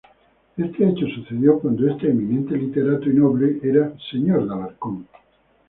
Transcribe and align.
Este 0.57 0.83
hecho 0.89 1.05
sucedió 1.13 1.59
cuando 1.59 1.87
este 1.87 2.09
eminente 2.09 2.57
literato 2.57 3.07
y 3.07 3.13
noble 3.13 3.59
era 3.61 3.93
señor 4.11 4.47
de 4.47 4.55
Alarcón. 4.55 5.07